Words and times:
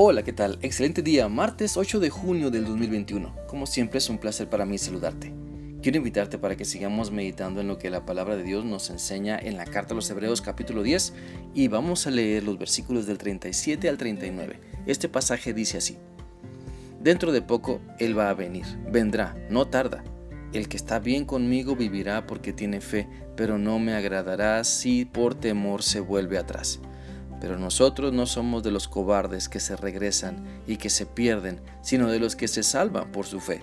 Hola, 0.00 0.22
¿qué 0.22 0.32
tal? 0.32 0.60
Excelente 0.62 1.02
día, 1.02 1.28
martes 1.28 1.76
8 1.76 1.98
de 1.98 2.08
junio 2.08 2.52
del 2.52 2.64
2021. 2.64 3.34
Como 3.48 3.66
siempre 3.66 3.98
es 3.98 4.08
un 4.08 4.18
placer 4.18 4.48
para 4.48 4.64
mí 4.64 4.78
saludarte. 4.78 5.34
Quiero 5.82 5.98
invitarte 5.98 6.38
para 6.38 6.54
que 6.54 6.64
sigamos 6.64 7.10
meditando 7.10 7.60
en 7.60 7.66
lo 7.66 7.78
que 7.78 7.90
la 7.90 8.06
palabra 8.06 8.36
de 8.36 8.44
Dios 8.44 8.64
nos 8.64 8.90
enseña 8.90 9.36
en 9.36 9.56
la 9.56 9.64
carta 9.64 9.94
a 9.94 9.96
los 9.96 10.08
Hebreos 10.08 10.40
capítulo 10.40 10.84
10 10.84 11.14
y 11.52 11.66
vamos 11.66 12.06
a 12.06 12.12
leer 12.12 12.44
los 12.44 12.58
versículos 12.58 13.06
del 13.08 13.18
37 13.18 13.88
al 13.88 13.98
39. 13.98 14.60
Este 14.86 15.08
pasaje 15.08 15.52
dice 15.52 15.78
así. 15.78 15.96
Dentro 17.02 17.32
de 17.32 17.42
poco 17.42 17.80
Él 17.98 18.16
va 18.16 18.30
a 18.30 18.34
venir, 18.34 18.66
vendrá, 18.88 19.36
no 19.50 19.66
tarda. 19.66 20.04
El 20.52 20.68
que 20.68 20.76
está 20.76 21.00
bien 21.00 21.24
conmigo 21.24 21.74
vivirá 21.74 22.24
porque 22.24 22.52
tiene 22.52 22.80
fe, 22.80 23.08
pero 23.34 23.58
no 23.58 23.80
me 23.80 23.94
agradará 23.94 24.62
si 24.62 25.06
por 25.06 25.34
temor 25.34 25.82
se 25.82 25.98
vuelve 25.98 26.38
atrás. 26.38 26.80
Pero 27.40 27.58
nosotros 27.58 28.12
no 28.12 28.26
somos 28.26 28.62
de 28.62 28.70
los 28.70 28.88
cobardes 28.88 29.48
que 29.48 29.60
se 29.60 29.76
regresan 29.76 30.44
y 30.66 30.76
que 30.76 30.90
se 30.90 31.06
pierden, 31.06 31.60
sino 31.82 32.08
de 32.08 32.18
los 32.18 32.36
que 32.36 32.48
se 32.48 32.62
salvan 32.62 33.12
por 33.12 33.26
su 33.26 33.40
fe. 33.40 33.62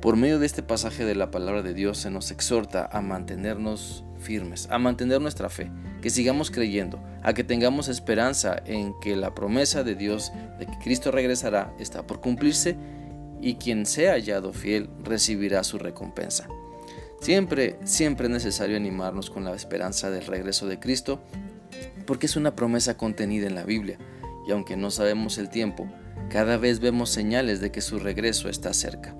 Por 0.00 0.16
medio 0.16 0.38
de 0.38 0.46
este 0.46 0.62
pasaje 0.62 1.04
de 1.04 1.14
la 1.14 1.30
palabra 1.30 1.62
de 1.62 1.74
Dios 1.74 1.98
se 1.98 2.10
nos 2.10 2.30
exhorta 2.30 2.88
a 2.92 3.00
mantenernos 3.00 4.04
firmes, 4.20 4.68
a 4.70 4.78
mantener 4.78 5.20
nuestra 5.20 5.48
fe, 5.48 5.70
que 6.02 6.10
sigamos 6.10 6.50
creyendo, 6.50 7.02
a 7.22 7.32
que 7.32 7.44
tengamos 7.44 7.88
esperanza 7.88 8.62
en 8.66 8.94
que 9.00 9.16
la 9.16 9.34
promesa 9.34 9.82
de 9.82 9.94
Dios 9.94 10.32
de 10.58 10.66
que 10.66 10.78
Cristo 10.78 11.10
regresará 11.10 11.74
está 11.78 12.06
por 12.06 12.20
cumplirse 12.20 12.76
y 13.40 13.54
quien 13.54 13.86
sea 13.86 14.12
hallado 14.12 14.52
fiel 14.52 14.90
recibirá 15.02 15.64
su 15.64 15.78
recompensa. 15.78 16.46
Siempre, 17.20 17.78
siempre 17.84 18.26
es 18.26 18.32
necesario 18.32 18.76
animarnos 18.76 19.30
con 19.30 19.44
la 19.44 19.54
esperanza 19.54 20.10
del 20.10 20.26
regreso 20.26 20.66
de 20.66 20.78
Cristo 20.78 21.20
porque 22.06 22.26
es 22.26 22.36
una 22.36 22.56
promesa 22.56 22.96
contenida 22.96 23.46
en 23.46 23.54
la 23.54 23.64
Biblia, 23.64 23.98
y 24.46 24.52
aunque 24.52 24.76
no 24.76 24.90
sabemos 24.90 25.38
el 25.38 25.48
tiempo, 25.48 25.88
cada 26.30 26.56
vez 26.56 26.80
vemos 26.80 27.10
señales 27.10 27.60
de 27.60 27.70
que 27.70 27.80
su 27.80 27.98
regreso 27.98 28.48
está 28.48 28.72
cerca. 28.72 29.14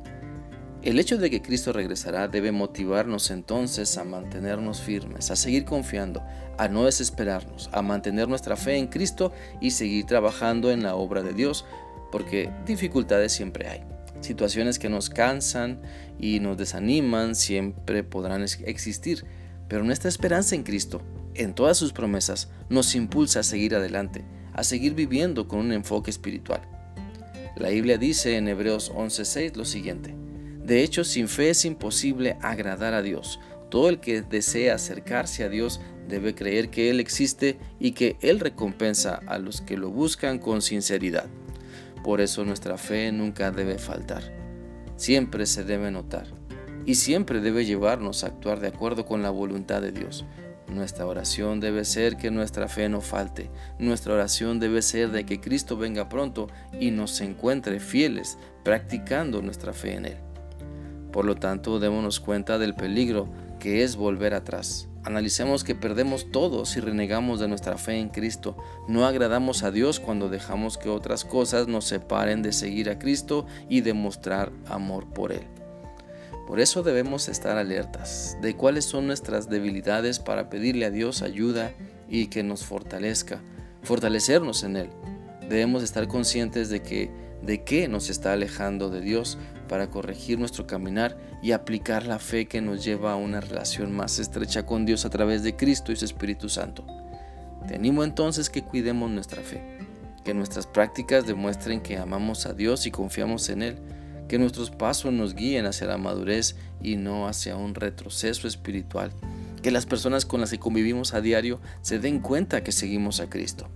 El 0.82 1.00
hecho 1.00 1.18
de 1.18 1.30
que 1.30 1.42
Cristo 1.42 1.72
regresará 1.72 2.28
debe 2.28 2.52
motivarnos 2.52 3.32
entonces 3.32 3.98
a 3.98 4.04
mantenernos 4.04 4.80
firmes, 4.80 5.32
a 5.32 5.36
seguir 5.36 5.64
confiando, 5.64 6.22
a 6.58 6.68
no 6.68 6.84
desesperarnos, 6.84 7.68
a 7.72 7.82
mantener 7.82 8.28
nuestra 8.28 8.56
fe 8.56 8.76
en 8.76 8.86
Cristo 8.86 9.32
y 9.60 9.72
seguir 9.72 10.06
trabajando 10.06 10.70
en 10.70 10.84
la 10.84 10.94
obra 10.94 11.22
de 11.22 11.32
Dios, 11.32 11.64
porque 12.12 12.52
dificultades 12.66 13.32
siempre 13.32 13.68
hay. 13.68 13.82
Situaciones 14.20 14.78
que 14.78 14.88
nos 14.88 15.10
cansan 15.10 15.80
y 16.20 16.38
nos 16.38 16.56
desaniman 16.56 17.34
siempre 17.34 18.04
podrán 18.04 18.42
existir, 18.42 19.24
pero 19.68 19.82
nuestra 19.82 20.08
esperanza 20.08 20.54
en 20.54 20.62
Cristo 20.62 21.02
en 21.38 21.54
todas 21.54 21.76
sus 21.76 21.92
promesas, 21.92 22.48
nos 22.68 22.94
impulsa 22.94 23.40
a 23.40 23.44
seguir 23.44 23.74
adelante, 23.74 24.24
a 24.52 24.64
seguir 24.64 24.94
viviendo 24.94 25.48
con 25.48 25.60
un 25.60 25.72
enfoque 25.72 26.10
espiritual. 26.10 26.60
La 27.56 27.70
Biblia 27.70 27.98
dice 27.98 28.36
en 28.36 28.48
Hebreos 28.48 28.92
11:6 28.94 29.56
lo 29.56 29.64
siguiente, 29.64 30.14
de 30.62 30.82
hecho 30.82 31.04
sin 31.04 31.28
fe 31.28 31.50
es 31.50 31.64
imposible 31.64 32.36
agradar 32.42 32.92
a 32.94 33.02
Dios. 33.02 33.40
Todo 33.70 33.88
el 33.88 34.00
que 34.00 34.22
desea 34.22 34.74
acercarse 34.74 35.44
a 35.44 35.48
Dios 35.48 35.80
debe 36.08 36.34
creer 36.34 36.70
que 36.70 36.90
Él 36.90 37.00
existe 37.00 37.58
y 37.80 37.92
que 37.92 38.16
Él 38.20 38.40
recompensa 38.40 39.20
a 39.26 39.38
los 39.38 39.60
que 39.60 39.76
lo 39.76 39.90
buscan 39.90 40.38
con 40.38 40.62
sinceridad. 40.62 41.26
Por 42.04 42.20
eso 42.20 42.44
nuestra 42.44 42.78
fe 42.78 43.10
nunca 43.10 43.50
debe 43.50 43.78
faltar. 43.78 44.22
Siempre 44.96 45.46
se 45.46 45.64
debe 45.64 45.90
notar 45.90 46.26
y 46.86 46.94
siempre 46.94 47.40
debe 47.40 47.64
llevarnos 47.64 48.22
a 48.22 48.28
actuar 48.28 48.60
de 48.60 48.68
acuerdo 48.68 49.04
con 49.04 49.22
la 49.22 49.30
voluntad 49.30 49.82
de 49.82 49.92
Dios. 49.92 50.24
Nuestra 50.68 51.06
oración 51.06 51.60
debe 51.60 51.84
ser 51.84 52.16
que 52.16 52.30
nuestra 52.30 52.68
fe 52.68 52.88
no 52.88 53.00
falte. 53.00 53.50
Nuestra 53.78 54.14
oración 54.14 54.58
debe 54.58 54.82
ser 54.82 55.10
de 55.10 55.24
que 55.24 55.40
Cristo 55.40 55.76
venga 55.76 56.08
pronto 56.08 56.48
y 56.78 56.90
nos 56.90 57.20
encuentre 57.20 57.78
fieles 57.78 58.36
practicando 58.64 59.42
nuestra 59.42 59.72
fe 59.72 59.94
en 59.94 60.06
Él. 60.06 60.16
Por 61.12 61.24
lo 61.24 61.36
tanto, 61.36 61.78
démonos 61.78 62.20
cuenta 62.20 62.58
del 62.58 62.74
peligro 62.74 63.28
que 63.60 63.84
es 63.84 63.96
volver 63.96 64.34
atrás. 64.34 64.88
Analicemos 65.04 65.62
que 65.62 65.76
perdemos 65.76 66.32
todo 66.32 66.66
si 66.66 66.80
renegamos 66.80 67.38
de 67.38 67.46
nuestra 67.46 67.78
fe 67.78 68.00
en 68.00 68.08
Cristo. 68.08 68.56
No 68.88 69.06
agradamos 69.06 69.62
a 69.62 69.70
Dios 69.70 70.00
cuando 70.00 70.28
dejamos 70.28 70.78
que 70.78 70.88
otras 70.88 71.24
cosas 71.24 71.68
nos 71.68 71.84
separen 71.84 72.42
de 72.42 72.52
seguir 72.52 72.90
a 72.90 72.98
Cristo 72.98 73.46
y 73.68 73.82
demostrar 73.82 74.50
amor 74.66 75.08
por 75.08 75.30
Él. 75.30 75.46
Por 76.46 76.60
eso 76.60 76.82
debemos 76.82 77.28
estar 77.28 77.58
alertas 77.58 78.38
de 78.40 78.54
cuáles 78.54 78.84
son 78.84 79.06
nuestras 79.06 79.50
debilidades 79.50 80.20
para 80.20 80.48
pedirle 80.48 80.86
a 80.86 80.90
Dios 80.90 81.22
ayuda 81.22 81.72
y 82.08 82.28
que 82.28 82.44
nos 82.44 82.64
fortalezca, 82.64 83.42
fortalecernos 83.82 84.62
en 84.62 84.76
Él. 84.76 84.90
Debemos 85.48 85.82
estar 85.82 86.06
conscientes 86.06 86.68
de 86.68 86.82
que 86.82 87.10
de 87.42 87.62
qué 87.62 87.88
nos 87.88 88.10
está 88.10 88.32
alejando 88.32 88.90
de 88.90 89.00
Dios 89.00 89.38
para 89.68 89.90
corregir 89.90 90.38
nuestro 90.38 90.66
caminar 90.66 91.16
y 91.42 91.52
aplicar 91.52 92.06
la 92.06 92.18
fe 92.18 92.46
que 92.46 92.60
nos 92.60 92.84
lleva 92.84 93.12
a 93.12 93.16
una 93.16 93.40
relación 93.40 93.92
más 93.92 94.18
estrecha 94.18 94.64
con 94.64 94.86
Dios 94.86 95.04
a 95.04 95.10
través 95.10 95.42
de 95.42 95.56
Cristo 95.56 95.92
y 95.92 95.96
su 95.96 96.04
Espíritu 96.04 96.48
Santo. 96.48 96.84
Te 97.68 97.74
animo 97.74 98.04
entonces 98.04 98.48
que 98.48 98.62
cuidemos 98.62 99.10
nuestra 99.10 99.42
fe, 99.42 99.62
que 100.24 100.34
nuestras 100.34 100.66
prácticas 100.66 101.26
demuestren 101.26 101.80
que 101.80 101.98
amamos 101.98 102.46
a 102.46 102.52
Dios 102.52 102.86
y 102.86 102.90
confiamos 102.90 103.48
en 103.48 103.62
Él 103.62 103.78
que 104.28 104.38
nuestros 104.38 104.70
pasos 104.70 105.12
nos 105.12 105.34
guíen 105.34 105.66
hacia 105.66 105.86
la 105.86 105.98
madurez 105.98 106.56
y 106.82 106.96
no 106.96 107.28
hacia 107.28 107.56
un 107.56 107.74
retroceso 107.74 108.48
espiritual. 108.48 109.12
Que 109.62 109.70
las 109.70 109.86
personas 109.86 110.26
con 110.26 110.40
las 110.40 110.50
que 110.50 110.58
convivimos 110.58 111.14
a 111.14 111.20
diario 111.20 111.60
se 111.82 111.98
den 111.98 112.20
cuenta 112.20 112.62
que 112.62 112.72
seguimos 112.72 113.20
a 113.20 113.28
Cristo. 113.28 113.68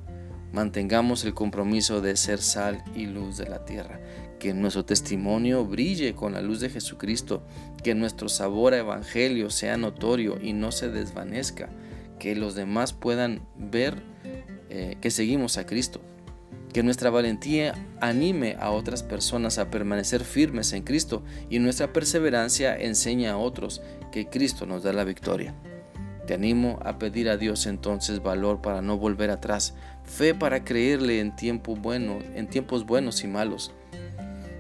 Mantengamos 0.52 1.24
el 1.24 1.34
compromiso 1.34 2.00
de 2.00 2.16
ser 2.16 2.40
sal 2.40 2.82
y 2.94 3.06
luz 3.06 3.36
de 3.36 3.48
la 3.48 3.64
tierra. 3.64 4.00
Que 4.38 4.52
nuestro 4.52 4.84
testimonio 4.84 5.64
brille 5.64 6.14
con 6.14 6.32
la 6.32 6.42
luz 6.42 6.60
de 6.60 6.70
Jesucristo. 6.70 7.42
Que 7.82 7.94
nuestro 7.94 8.28
sabor 8.28 8.74
a 8.74 8.78
evangelio 8.78 9.50
sea 9.50 9.76
notorio 9.76 10.38
y 10.42 10.52
no 10.52 10.72
se 10.72 10.88
desvanezca. 10.88 11.68
Que 12.18 12.34
los 12.34 12.54
demás 12.54 12.92
puedan 12.92 13.46
ver 13.56 14.02
eh, 14.68 14.96
que 15.00 15.10
seguimos 15.10 15.56
a 15.56 15.66
Cristo. 15.66 16.00
Que 16.72 16.82
nuestra 16.84 17.10
valentía 17.10 17.74
anime 18.00 18.56
a 18.60 18.70
otras 18.70 19.02
personas 19.02 19.58
a 19.58 19.70
permanecer 19.70 20.22
firmes 20.22 20.72
en 20.72 20.82
Cristo 20.82 21.22
y 21.48 21.58
nuestra 21.58 21.92
perseverancia 21.92 22.76
enseñe 22.76 23.26
a 23.26 23.36
otros 23.36 23.82
que 24.12 24.28
Cristo 24.28 24.66
nos 24.66 24.84
da 24.84 24.92
la 24.92 25.04
victoria. 25.04 25.54
Te 26.26 26.34
animo 26.34 26.78
a 26.84 26.98
pedir 26.98 27.28
a 27.28 27.36
Dios 27.36 27.66
entonces 27.66 28.22
valor 28.22 28.60
para 28.60 28.82
no 28.82 28.98
volver 28.98 29.30
atrás, 29.30 29.74
fe 30.04 30.32
para 30.32 30.64
creerle 30.64 31.18
en 31.18 31.34
tiempo 31.34 31.74
bueno, 31.74 32.18
en 32.36 32.48
tiempos 32.48 32.86
buenos 32.86 33.24
y 33.24 33.26
malos, 33.26 33.72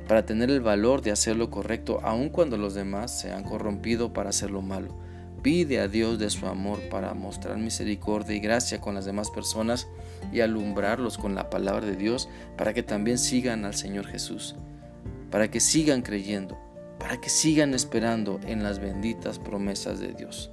para 0.08 0.26
tener 0.26 0.50
el 0.50 0.60
valor 0.60 1.02
de 1.02 1.12
hacer 1.12 1.36
lo 1.36 1.50
correcto 1.50 2.00
aun 2.02 2.28
cuando 2.28 2.56
los 2.56 2.74
demás 2.74 3.20
se 3.20 3.30
han 3.30 3.44
corrompido 3.44 4.12
para 4.12 4.30
hacer 4.30 4.50
lo 4.50 4.62
malo 4.62 5.09
Pide 5.42 5.80
a 5.80 5.88
Dios 5.88 6.18
de 6.18 6.28
su 6.28 6.46
amor 6.46 6.80
para 6.90 7.14
mostrar 7.14 7.56
misericordia 7.56 8.36
y 8.36 8.40
gracia 8.40 8.80
con 8.80 8.94
las 8.94 9.06
demás 9.06 9.30
personas 9.30 9.88
y 10.32 10.40
alumbrarlos 10.40 11.16
con 11.16 11.34
la 11.34 11.48
palabra 11.48 11.86
de 11.86 11.96
Dios 11.96 12.28
para 12.58 12.74
que 12.74 12.82
también 12.82 13.16
sigan 13.16 13.64
al 13.64 13.74
Señor 13.74 14.06
Jesús, 14.06 14.54
para 15.30 15.50
que 15.50 15.60
sigan 15.60 16.02
creyendo, 16.02 16.58
para 16.98 17.20
que 17.20 17.30
sigan 17.30 17.72
esperando 17.72 18.38
en 18.46 18.62
las 18.62 18.80
benditas 18.80 19.38
promesas 19.38 19.98
de 19.98 20.12
Dios. 20.12 20.50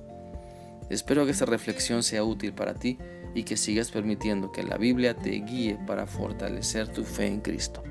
Espero 0.89 1.25
que 1.25 1.31
esta 1.31 1.45
reflexión 1.45 2.01
sea 2.01 2.23
útil 2.23 2.53
para 2.53 2.73
ti 2.73 2.97
y 3.35 3.43
que 3.43 3.57
sigas 3.57 3.91
permitiendo 3.91 4.53
que 4.53 4.63
la 4.63 4.77
Biblia 4.77 5.15
te 5.15 5.31
guíe 5.31 5.77
para 5.85 6.07
fortalecer 6.07 6.87
tu 6.87 7.03
fe 7.03 7.27
en 7.27 7.41
Cristo. 7.41 7.83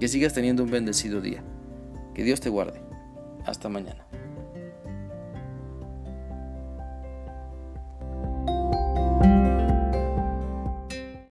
Que 0.00 0.08
sigas 0.08 0.32
teniendo 0.32 0.64
un 0.64 0.70
bendecido 0.70 1.20
día. 1.20 1.44
Que 2.14 2.24
Dios 2.24 2.40
te 2.40 2.48
guarde. 2.48 2.80
Hasta 3.44 3.68
mañana. 3.68 4.06